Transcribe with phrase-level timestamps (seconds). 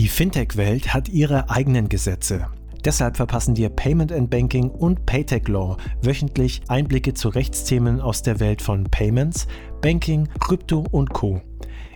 [0.00, 2.46] Die Fintech-Welt hat ihre eigenen Gesetze.
[2.86, 8.40] Deshalb verpassen dir Payment and Banking und Paytech Law wöchentlich Einblicke zu Rechtsthemen aus der
[8.40, 9.46] Welt von Payments,
[9.82, 11.42] Banking, Krypto und Co.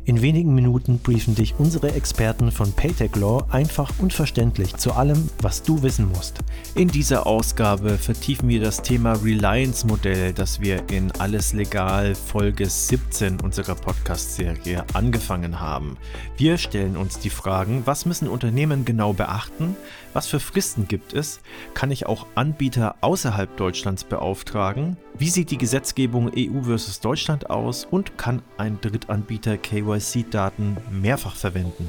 [0.06, 5.30] In wenigen Minuten briefen dich unsere Experten von Paytech Law einfach und verständlich zu allem,
[5.40, 6.40] was du wissen musst.
[6.74, 13.40] In dieser Ausgabe vertiefen wir das Thema Reliance-Modell, das wir in Alles Legal Folge 17
[13.40, 15.96] unserer Podcast-Serie angefangen haben.
[16.36, 19.74] Wir stellen uns die Fragen, was müssen Unternehmen genau beachten?
[20.12, 21.40] Was für Fristen gibt es?
[21.74, 24.98] Kann ich auch Anbieter außerhalb Deutschlands beauftragen?
[25.18, 27.84] Wie sieht die Gesetzgebung EU versus Deutschland aus?
[27.90, 29.58] Und kann ein Drittanbieter
[29.94, 31.88] KYC-Daten mehrfach verwenden?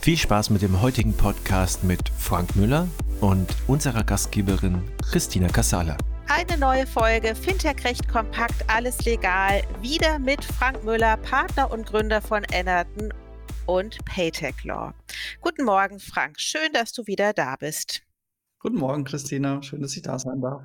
[0.00, 2.88] Viel Spaß mit dem heutigen Podcast mit Frank Müller
[3.20, 5.96] und unserer Gastgeberin Christina Casala.
[6.28, 9.62] Eine neue Folge Fintech Recht Kompakt, alles legal.
[9.80, 13.12] Wieder mit Frank Müller, Partner und Gründer von Ennerton
[13.66, 14.92] und Paytech Law.
[15.40, 16.40] Guten Morgen, Frank.
[16.40, 18.02] Schön, dass du wieder da bist.
[18.58, 19.62] Guten Morgen, Christina.
[19.62, 20.62] Schön, dass ich da sein darf.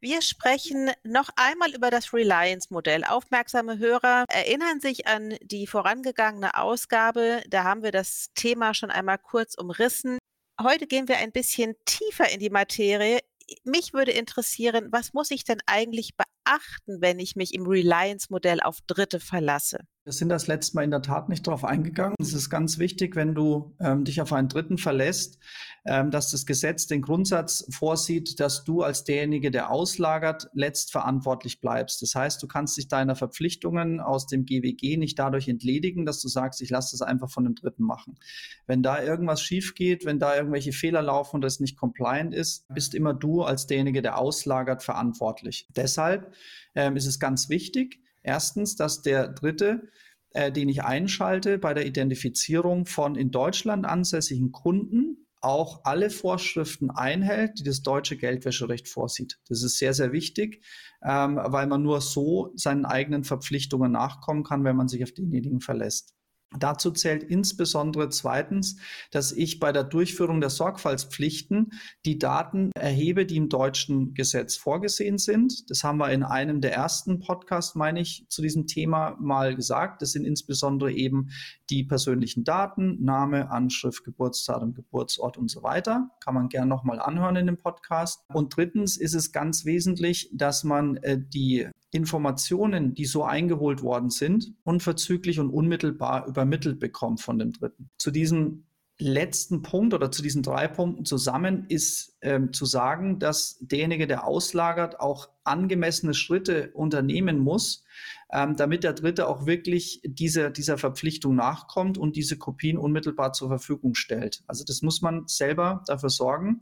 [0.00, 3.04] Wir sprechen noch einmal über das Reliance-Modell.
[3.04, 7.42] Aufmerksame Hörer erinnern sich an die vorangegangene Ausgabe.
[7.48, 10.18] Da haben wir das Thema schon einmal kurz umrissen.
[10.60, 13.20] Heute gehen wir ein bisschen tiefer in die Materie.
[13.64, 16.16] Mich würde interessieren, was muss ich denn eigentlich
[16.48, 19.80] beachten, wenn ich mich im Reliance-Modell auf Dritte verlasse?
[20.08, 22.14] Wir sind das letzte Mal in der Tat nicht darauf eingegangen.
[22.18, 25.38] Es ist ganz wichtig, wenn du ähm, dich auf einen Dritten verlässt,
[25.84, 32.00] ähm, dass das Gesetz den Grundsatz vorsieht, dass du als derjenige, der auslagert, letztverantwortlich bleibst.
[32.00, 36.28] Das heißt, du kannst dich deiner Verpflichtungen aus dem GWG nicht dadurch entledigen, dass du
[36.28, 38.18] sagst, ich lasse das einfach von dem Dritten machen.
[38.66, 42.66] Wenn da irgendwas schief geht, wenn da irgendwelche Fehler laufen und das nicht compliant ist,
[42.68, 45.68] bist immer du als derjenige, der auslagert, verantwortlich.
[45.76, 46.32] Deshalb
[46.74, 49.88] ähm, ist es ganz wichtig, Erstens, dass der Dritte,
[50.30, 56.90] äh, den ich einschalte bei der Identifizierung von in Deutschland ansässigen Kunden, auch alle Vorschriften
[56.90, 59.38] einhält, die das deutsche Geldwäscherecht vorsieht.
[59.48, 60.62] Das ist sehr, sehr wichtig,
[61.02, 65.60] ähm, weil man nur so seinen eigenen Verpflichtungen nachkommen kann, wenn man sich auf denjenigen
[65.60, 66.17] verlässt.
[66.56, 68.76] Dazu zählt insbesondere zweitens,
[69.10, 71.72] dass ich bei der Durchführung der Sorgfaltspflichten
[72.06, 75.68] die Daten erhebe, die im deutschen Gesetz vorgesehen sind.
[75.68, 80.00] Das haben wir in einem der ersten Podcasts, meine ich, zu diesem Thema mal gesagt.
[80.00, 81.28] Das sind insbesondere eben
[81.68, 86.10] die persönlichen Daten, Name, Anschrift, Geburtsdatum, Geburtsort und so weiter.
[86.20, 88.24] Kann man gerne nochmal anhören in dem Podcast.
[88.32, 94.10] Und drittens ist es ganz wesentlich, dass man äh, die Informationen, die so eingeholt worden
[94.10, 97.90] sind, unverzüglich und unmittelbar übermittelt bekommt von dem Dritten.
[97.98, 98.64] Zu diesem
[99.00, 104.26] letzten Punkt oder zu diesen drei Punkten zusammen ist ähm, zu sagen, dass derjenige, der
[104.26, 107.84] auslagert, auch angemessene Schritte unternehmen muss,
[108.32, 113.48] ähm, damit der Dritte auch wirklich diese, dieser Verpflichtung nachkommt und diese Kopien unmittelbar zur
[113.48, 114.42] Verfügung stellt.
[114.48, 116.60] Also das muss man selber dafür sorgen,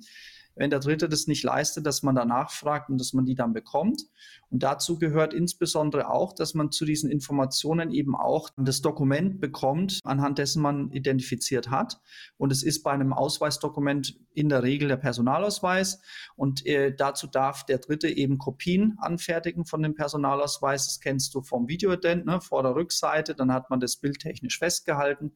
[0.56, 3.52] wenn der Dritte das nicht leistet, dass man danach fragt und dass man die dann
[3.52, 4.02] bekommt.
[4.50, 10.00] Und dazu gehört insbesondere auch, dass man zu diesen Informationen eben auch das Dokument bekommt,
[10.04, 12.00] anhand dessen man identifiziert hat.
[12.38, 16.00] Und es ist bei einem Ausweisdokument in der Regel der Personalausweis.
[16.36, 20.86] Und äh, dazu darf der Dritte eben Kopien anfertigen von dem Personalausweis.
[20.86, 23.34] Das kennst du vom Videoident, ne, vor der Rückseite.
[23.34, 25.32] Dann hat man das bildtechnisch festgehalten.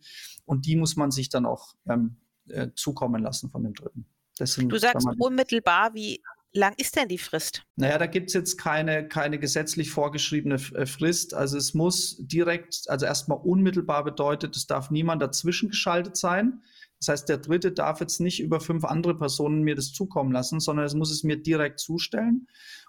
[0.46, 2.16] Und die muss man sich dann auch ähm,
[2.48, 4.06] äh, zukommen lassen von dem Dritten.
[4.46, 6.20] Sind, du sagst unmittelbar, wie
[6.52, 7.64] lang ist denn die Frist?
[7.76, 11.34] Naja, da gibt es jetzt keine, keine gesetzlich vorgeschriebene äh, Frist.
[11.34, 16.62] Also es muss direkt, also erstmal unmittelbar bedeutet, es darf niemand dazwischen geschaltet sein.
[16.98, 20.60] Das heißt, der Dritte darf jetzt nicht über fünf andere Personen mir das zukommen lassen,
[20.60, 22.46] sondern es muss es mir direkt zustellen.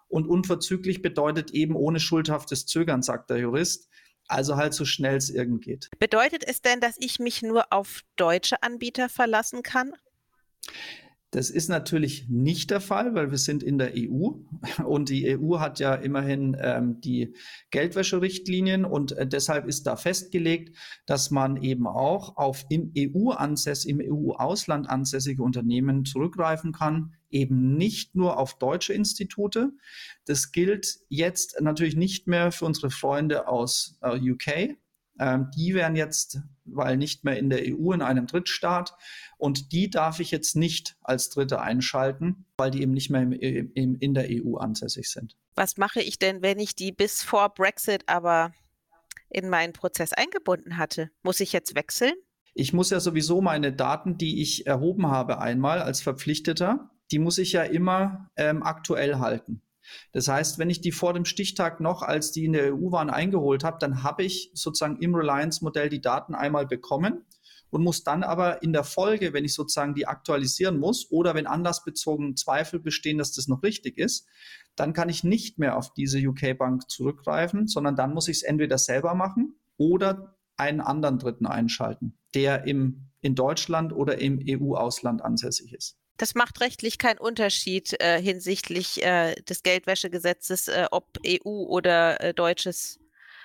[0.07, 3.87] Und unverzüglich bedeutet eben ohne schuldhaftes Zögern, sagt der Jurist.
[4.27, 5.89] Also halt so schnell es irgend geht.
[5.99, 9.93] Bedeutet es denn, dass ich mich nur auf deutsche Anbieter verlassen kann?
[11.31, 14.31] Das ist natürlich nicht der Fall, weil wir sind in der EU
[14.85, 17.33] und die EU hat ja immerhin ähm, die
[17.71, 18.83] Geldwäscherichtlinien.
[18.83, 20.75] Und äh, deshalb ist da festgelegt,
[21.05, 28.13] dass man eben auch auf im EU-Ansäss, im EU-Ausland ansässige Unternehmen zurückgreifen kann, eben nicht
[28.13, 29.71] nur auf deutsche Institute.
[30.25, 34.75] Das gilt jetzt natürlich nicht mehr für unsere Freunde aus äh, UK,
[35.55, 38.95] die wären jetzt, weil nicht mehr in der EU, in einem Drittstaat.
[39.37, 43.31] Und die darf ich jetzt nicht als Dritte einschalten, weil die eben nicht mehr im,
[43.31, 45.35] im, in der EU ansässig sind.
[45.55, 48.53] Was mache ich denn, wenn ich die bis vor Brexit aber
[49.29, 51.11] in meinen Prozess eingebunden hatte?
[51.23, 52.13] Muss ich jetzt wechseln?
[52.53, 57.37] Ich muss ja sowieso meine Daten, die ich erhoben habe einmal als Verpflichteter, die muss
[57.37, 59.61] ich ja immer ähm, aktuell halten.
[60.11, 63.09] Das heißt, wenn ich die vor dem Stichtag noch, als die in der EU waren,
[63.09, 67.25] eingeholt habe, dann habe ich sozusagen im Reliance-Modell die Daten einmal bekommen
[67.71, 71.47] und muss dann aber in der Folge, wenn ich sozusagen die aktualisieren muss oder wenn
[71.47, 74.27] anlassbezogen Zweifel bestehen, dass das noch richtig ist,
[74.75, 78.77] dann kann ich nicht mehr auf diese UK-Bank zurückgreifen, sondern dann muss ich es entweder
[78.77, 85.73] selber machen oder einen anderen Dritten einschalten, der im, in Deutschland oder im EU-Ausland ansässig
[85.73, 86.00] ist.
[86.21, 92.31] Das macht rechtlich keinen Unterschied äh, hinsichtlich äh, des Geldwäschegesetzes, äh, ob EU oder äh,
[92.35, 92.99] deutsches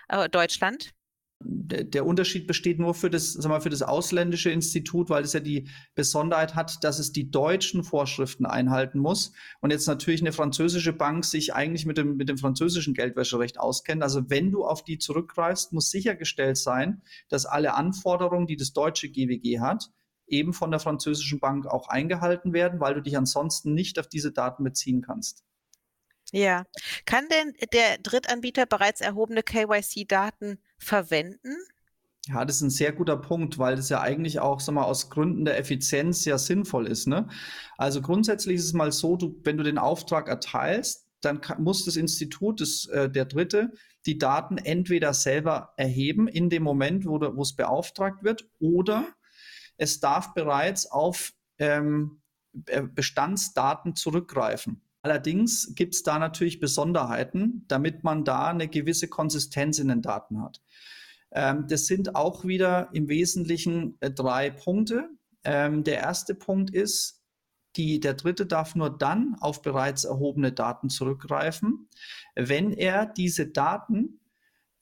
[0.08, 0.92] äh, Deutschland
[1.40, 5.40] der Unterschied besteht nur für das, sag mal, für das ausländische Institut, weil es ja
[5.40, 9.32] die Besonderheit hat, dass es die deutschen Vorschriften einhalten muss.
[9.60, 14.02] Und jetzt natürlich eine französische Bank sich eigentlich mit dem, mit dem französischen Geldwäscherecht auskennt.
[14.02, 19.10] Also wenn du auf die zurückgreifst, muss sichergestellt sein, dass alle Anforderungen, die das deutsche
[19.10, 19.90] GWG hat,
[20.26, 24.32] eben von der französischen Bank auch eingehalten werden, weil du dich ansonsten nicht auf diese
[24.32, 25.44] Daten beziehen kannst.
[26.32, 26.64] Ja.
[27.04, 31.56] Kann denn der Drittanbieter bereits erhobene KYC-Daten verwenden?
[32.28, 35.10] Ja, das ist ein sehr guter Punkt, weil das ja eigentlich auch sag mal, aus
[35.10, 37.06] Gründen der Effizienz ja sinnvoll ist.
[37.06, 37.28] Ne?
[37.78, 41.84] Also grundsätzlich ist es mal so, du, wenn du den Auftrag erteilst, dann kann, muss
[41.84, 43.72] das Institut, das, äh, der Dritte,
[44.06, 49.06] die Daten entweder selber erheben in dem Moment, wo, wo es beauftragt wird, oder
[49.76, 52.20] es darf bereits auf ähm,
[52.94, 54.82] Bestandsdaten zurückgreifen.
[55.02, 60.42] Allerdings gibt es da natürlich Besonderheiten, damit man da eine gewisse Konsistenz in den Daten
[60.42, 60.60] hat.
[61.30, 65.10] Ähm, das sind auch wieder im Wesentlichen äh, drei Punkte.
[65.44, 67.22] Ähm, der erste Punkt ist,
[67.76, 71.88] die, der dritte darf nur dann auf bereits erhobene Daten zurückgreifen,
[72.34, 74.18] wenn er diese Daten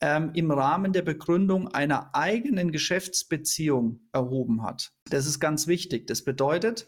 [0.01, 4.91] ähm, im Rahmen der Begründung einer eigenen Geschäftsbeziehung erhoben hat.
[5.09, 6.07] Das ist ganz wichtig.
[6.07, 6.87] Das bedeutet,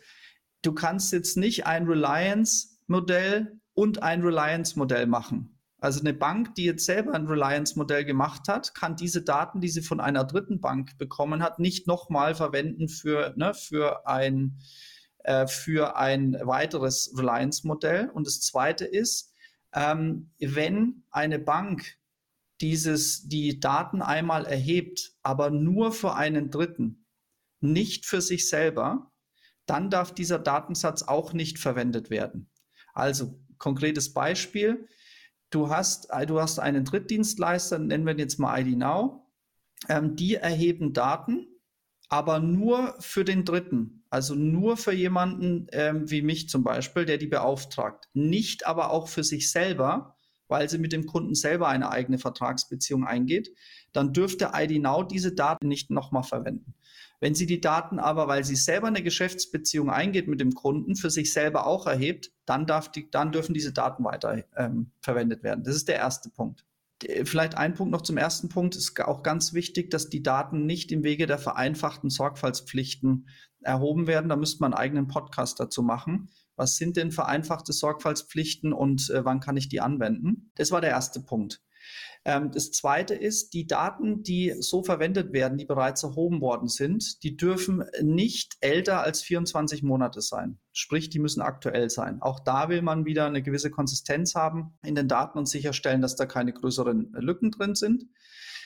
[0.62, 5.60] du kannst jetzt nicht ein Reliance Modell und ein Reliance-Modell machen.
[5.80, 9.84] Also eine Bank, die jetzt selber ein Reliance-Modell gemacht hat, kann diese Daten, die sie
[9.84, 14.58] von einer dritten Bank bekommen hat, nicht nochmal verwenden für, ne, für, ein,
[15.20, 18.10] äh, für ein weiteres Reliance-Modell.
[18.10, 19.34] Und das Zweite ist,
[19.76, 21.98] ähm, wenn eine Bank
[22.62, 27.06] dieses, die Daten einmal erhebt, aber nur für einen Dritten,
[27.60, 29.12] nicht für sich selber,
[29.66, 32.50] dann darf dieser Datensatz auch nicht verwendet werden.
[32.94, 34.88] Also konkretes Beispiel.
[35.50, 39.28] Du hast, äh, du hast einen Drittdienstleister, nennen wir ihn jetzt mal ID Now.
[39.90, 41.48] Ähm, die erheben Daten,
[42.10, 44.06] aber nur für den Dritten.
[44.10, 48.10] Also nur für jemanden ähm, wie mich zum Beispiel, der die beauftragt.
[48.14, 50.17] Nicht aber auch für sich selber,
[50.48, 53.52] weil sie mit dem Kunden selber eine eigene Vertragsbeziehung eingeht.
[53.94, 56.74] Dann dürfte ID Now diese Daten nicht nochmal verwenden.
[57.20, 61.10] Wenn sie die Daten aber, weil sie selber eine Geschäftsbeziehung eingeht mit dem Kunden, für
[61.10, 65.64] sich selber auch erhebt, dann, darf die, dann dürfen diese Daten weiter ähm, verwendet werden.
[65.64, 66.64] Das ist der erste Punkt.
[67.24, 68.76] Vielleicht ein Punkt noch zum ersten Punkt.
[68.76, 73.28] Es ist auch ganz wichtig, dass die Daten nicht im Wege der vereinfachten Sorgfaltspflichten
[73.62, 74.30] erhoben werden.
[74.30, 76.30] Da müsste man einen eigenen Podcast dazu machen.
[76.58, 80.52] Was sind denn vereinfachte Sorgfaltspflichten und äh, wann kann ich die anwenden?
[80.56, 81.62] Das war der erste Punkt.
[82.26, 87.24] Ähm, das zweite ist, die Daten, die so verwendet werden, die bereits erhoben worden sind,
[87.24, 90.60] die dürfen nicht älter als 24 Monate sein.
[90.74, 92.22] Sprich, die müssen aktuell sein.
[92.22, 96.16] Auch da will man wieder eine gewisse Konsistenz haben in den Daten und sicherstellen, dass
[96.16, 98.06] da keine größeren Lücken drin sind.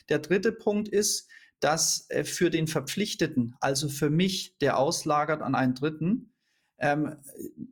[0.09, 1.29] Der dritte Punkt ist,
[1.59, 6.30] dass äh, für den Verpflichteten, also für mich, der auslagert an einen Dritten,
[6.81, 7.15] ähm,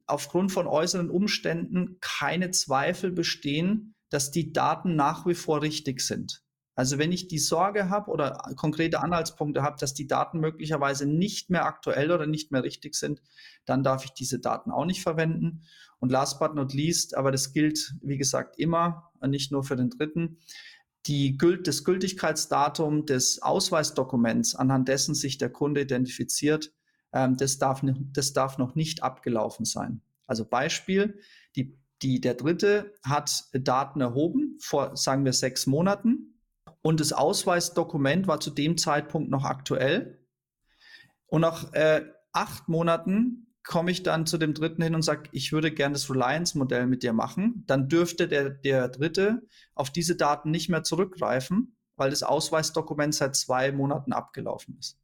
[0.05, 6.43] aufgrund von äußeren Umständen keine Zweifel bestehen, dass die Daten nach wie vor richtig sind.
[6.75, 11.49] Also wenn ich die Sorge habe oder konkrete Anhaltspunkte habe, dass die Daten möglicherweise nicht
[11.49, 13.21] mehr aktuell oder nicht mehr richtig sind,
[13.65, 15.63] dann darf ich diese Daten auch nicht verwenden.
[15.99, 19.89] Und last but not least, aber das gilt, wie gesagt, immer, nicht nur für den
[19.89, 20.37] Dritten,
[21.05, 26.71] die, das Gültigkeitsdatum des Ausweisdokuments, anhand dessen sich der Kunde identifiziert,
[27.13, 27.81] ähm, das, darf,
[28.13, 30.01] das darf noch nicht abgelaufen sein.
[30.27, 31.19] Also Beispiel,
[31.55, 36.39] die die, der dritte hat Daten erhoben vor, sagen wir, sechs Monaten
[36.81, 40.25] und das Ausweisdokument war zu dem Zeitpunkt noch aktuell.
[41.27, 45.51] Und nach äh, acht Monaten komme ich dann zu dem dritten hin und sage, ich
[45.51, 47.63] würde gerne das Reliance-Modell mit dir machen.
[47.67, 49.43] Dann dürfte der, der dritte
[49.75, 54.97] auf diese Daten nicht mehr zurückgreifen, weil das Ausweisdokument seit zwei Monaten abgelaufen ist.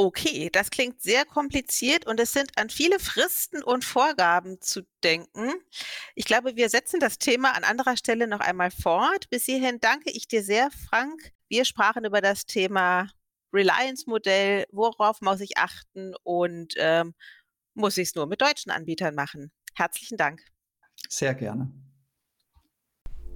[0.00, 5.52] Okay, das klingt sehr kompliziert und es sind an viele Fristen und Vorgaben zu denken.
[6.14, 9.28] Ich glaube, wir setzen das Thema an anderer Stelle noch einmal fort.
[9.28, 11.32] Bis hierhin danke ich dir sehr, Frank.
[11.48, 13.10] Wir sprachen über das Thema
[13.52, 17.14] Reliance-Modell, worauf muss ich achten und ähm,
[17.74, 19.50] muss ich es nur mit deutschen Anbietern machen.
[19.74, 20.44] Herzlichen Dank.
[21.08, 21.72] Sehr gerne.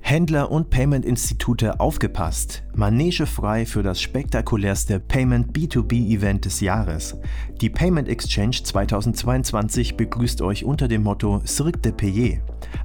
[0.04, 2.64] Händler und Payment-Institute aufgepasst.
[2.74, 7.16] Manege frei für das spektakulärste Payment B2B-Event des Jahres.
[7.60, 12.40] Die Payment Exchange 2022 begrüßt euch unter dem Motto Cirque de Payer.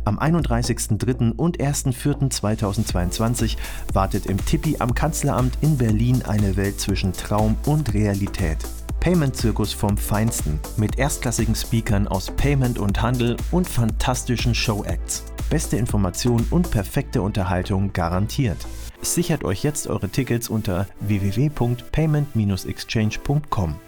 [0.05, 1.33] Am 31.03.
[1.35, 3.57] und 1.04.2022
[3.91, 8.59] wartet im Tippi am Kanzleramt in Berlin eine Welt zwischen Traum und Realität.
[8.99, 15.25] Payment-Zirkus vom Feinsten mit erstklassigen Speakern aus Payment und Handel und fantastischen Show-Acts.
[15.49, 18.57] Beste Information und perfekte Unterhaltung garantiert.
[19.01, 23.86] Sichert euch jetzt eure Tickets unter www.payment-exchange.com.